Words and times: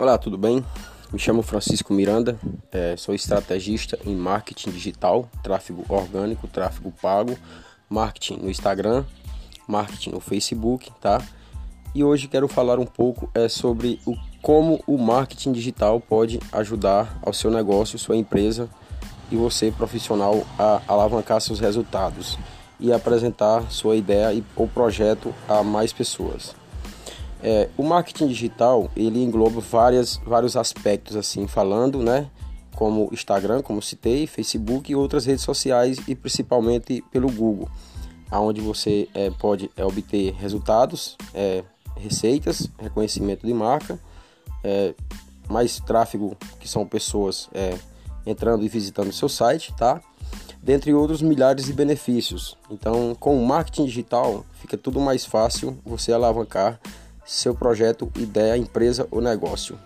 Olá, 0.00 0.16
tudo 0.16 0.38
bem? 0.38 0.64
Me 1.12 1.18
chamo 1.18 1.42
Francisco 1.42 1.92
Miranda, 1.92 2.38
é, 2.70 2.96
sou 2.96 3.16
estrategista 3.16 3.98
em 4.06 4.14
marketing 4.14 4.70
digital, 4.70 5.28
tráfego 5.42 5.84
orgânico, 5.88 6.46
tráfego 6.46 6.94
pago, 7.02 7.36
marketing 7.90 8.36
no 8.36 8.48
Instagram, 8.48 9.04
marketing 9.66 10.10
no 10.10 10.20
Facebook, 10.20 10.92
tá? 11.00 11.20
E 11.96 12.04
hoje 12.04 12.28
quero 12.28 12.46
falar 12.46 12.78
um 12.78 12.86
pouco 12.86 13.28
é, 13.34 13.48
sobre 13.48 13.98
o, 14.06 14.14
como 14.40 14.80
o 14.86 14.96
marketing 14.96 15.50
digital 15.50 15.98
pode 16.00 16.38
ajudar 16.52 17.18
ao 17.20 17.32
seu 17.32 17.50
negócio, 17.50 17.98
sua 17.98 18.14
empresa 18.14 18.70
e 19.32 19.36
você 19.36 19.72
profissional 19.72 20.46
a 20.56 20.80
alavancar 20.86 21.40
seus 21.40 21.58
resultados 21.58 22.38
e 22.78 22.92
apresentar 22.92 23.68
sua 23.68 23.96
ideia 23.96 24.32
e, 24.32 24.44
ou 24.54 24.68
projeto 24.68 25.34
a 25.48 25.64
mais 25.64 25.92
pessoas. 25.92 26.54
É, 27.42 27.68
o 27.76 27.82
marketing 27.82 28.26
digital 28.26 28.90
ele 28.96 29.22
engloba 29.22 29.60
várias, 29.60 30.16
vários 30.16 30.56
aspectos 30.56 31.16
assim 31.16 31.46
falando, 31.46 32.02
né? 32.02 32.28
Como 32.74 33.08
Instagram, 33.12 33.62
como 33.62 33.82
citei, 33.82 34.26
Facebook 34.26 34.90
e 34.90 34.96
outras 34.96 35.24
redes 35.24 35.44
sociais 35.44 35.98
e 36.06 36.14
principalmente 36.14 37.02
pelo 37.10 37.30
Google, 37.30 37.68
aonde 38.30 38.60
você 38.60 39.08
é, 39.14 39.30
pode 39.30 39.70
é, 39.76 39.84
obter 39.84 40.32
resultados, 40.34 41.16
é, 41.34 41.64
receitas, 41.96 42.68
reconhecimento 42.78 43.46
de 43.46 43.52
marca, 43.52 43.98
é, 44.62 44.94
mais 45.48 45.80
tráfego 45.80 46.36
que 46.60 46.68
são 46.68 46.86
pessoas 46.86 47.48
é, 47.52 47.76
entrando 48.26 48.64
e 48.64 48.68
visitando 48.68 49.12
seu 49.12 49.28
site, 49.28 49.74
tá? 49.76 50.00
Dentre 50.62 50.92
outros 50.92 51.22
milhares 51.22 51.66
de 51.66 51.72
benefícios. 51.72 52.56
Então, 52.70 53.16
com 53.18 53.40
o 53.40 53.46
marketing 53.46 53.86
digital 53.86 54.44
fica 54.54 54.76
tudo 54.76 55.00
mais 55.00 55.24
fácil 55.24 55.78
você 55.84 56.12
alavancar 56.12 56.78
seu 57.28 57.54
projeto, 57.54 58.10
ideia, 58.16 58.56
empresa 58.56 59.06
ou 59.10 59.20
negócio. 59.20 59.78